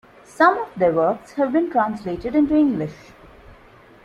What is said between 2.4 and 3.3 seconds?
English.